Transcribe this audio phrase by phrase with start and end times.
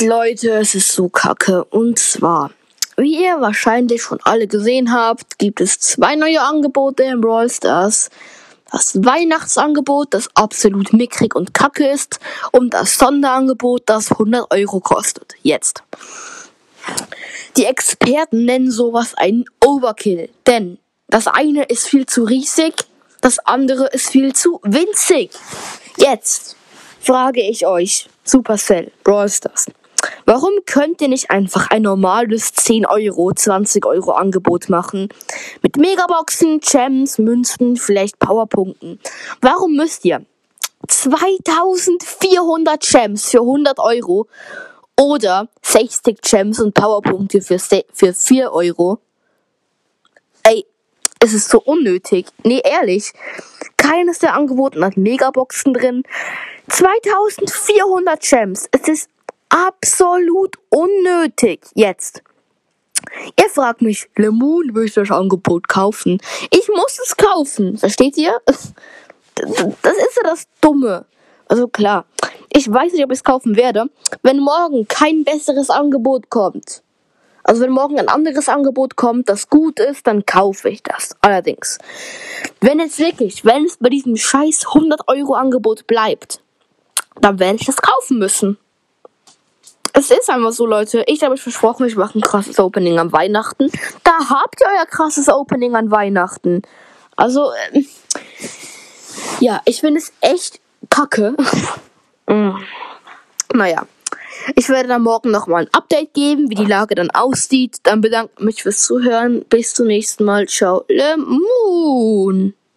[0.00, 1.64] Leute, es ist so kacke.
[1.64, 2.50] Und zwar,
[2.96, 8.10] wie ihr wahrscheinlich schon alle gesehen habt, gibt es zwei neue Angebote in Brawl Stars.
[8.70, 12.20] Das Weihnachtsangebot, das absolut mickrig und kacke ist.
[12.52, 15.34] Und das Sonderangebot, das 100 Euro kostet.
[15.42, 15.82] Jetzt.
[17.56, 20.28] Die Experten nennen sowas einen Overkill.
[20.46, 20.78] Denn
[21.08, 22.74] das eine ist viel zu riesig,
[23.20, 25.30] das andere ist viel zu winzig.
[25.96, 26.56] Jetzt
[27.00, 29.66] frage ich euch, Supercell, Brawl Stars.
[30.28, 35.08] Warum könnt ihr nicht einfach ein normales 10 Euro, 20 Euro Angebot machen?
[35.62, 39.00] Mit Megaboxen, Gems, Münzen, vielleicht Powerpunkten.
[39.40, 40.26] Warum müsst ihr
[40.86, 44.28] 2400 Gems für 100 Euro
[45.00, 48.98] oder 60 Gems und Powerpunkte für, für 4 Euro?
[50.42, 50.66] Ey,
[51.20, 52.26] es ist so unnötig.
[52.44, 53.14] Nee, ehrlich.
[53.78, 56.02] Keines der Angeboten hat Megaboxen drin.
[56.68, 58.68] 2400 Gems.
[58.72, 59.08] Es ist
[59.48, 61.60] absolut unnötig.
[61.74, 62.22] Jetzt.
[63.40, 66.18] Ihr fragt mich, Lemon, will ich das Angebot kaufen?
[66.50, 67.78] Ich muss es kaufen.
[67.78, 68.40] Versteht ihr?
[68.44, 68.72] Das
[69.36, 71.06] ist ja das Dumme.
[71.46, 72.04] Also klar.
[72.50, 73.86] Ich weiß nicht, ob ich es kaufen werde,
[74.22, 76.82] wenn morgen kein besseres Angebot kommt.
[77.44, 81.16] Also wenn morgen ein anderes Angebot kommt, das gut ist, dann kaufe ich das.
[81.22, 81.78] Allerdings,
[82.60, 86.42] wenn es wirklich, wenn es bei diesem scheiß 100 Euro Angebot bleibt,
[87.20, 88.58] dann werde ich das kaufen müssen.
[89.98, 91.02] Es ist einfach so, Leute.
[91.08, 93.68] Ich habe euch versprochen, ich mache ein krasses Opening an Weihnachten.
[94.04, 96.62] Da habt ihr euer krasses Opening an Weihnachten.
[97.16, 97.82] Also, äh,
[99.40, 101.34] ja, ich finde es echt kacke.
[102.28, 102.52] mm.
[103.54, 103.88] Naja.
[104.54, 107.78] Ich werde dann morgen nochmal ein Update geben, wie die Lage dann aussieht.
[107.82, 109.44] Dann bedanke ich mich fürs Zuhören.
[109.48, 110.46] Bis zum nächsten Mal.
[110.46, 110.84] Ciao.
[110.88, 112.54] Le Moon.